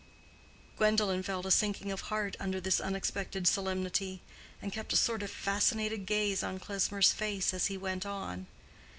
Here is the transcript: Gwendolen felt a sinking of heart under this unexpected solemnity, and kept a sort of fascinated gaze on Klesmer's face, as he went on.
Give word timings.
Gwendolen 0.77 1.21
felt 1.21 1.45
a 1.45 1.51
sinking 1.51 1.91
of 1.91 2.01
heart 2.09 2.35
under 2.39 2.59
this 2.59 2.79
unexpected 2.79 3.45
solemnity, 3.47 4.23
and 4.59 4.73
kept 4.73 4.93
a 4.93 4.97
sort 4.97 5.21
of 5.21 5.29
fascinated 5.29 6.07
gaze 6.07 6.41
on 6.41 6.57
Klesmer's 6.59 7.13
face, 7.13 7.53
as 7.53 7.67
he 7.67 7.77
went 7.77 8.03
on. 8.07 8.47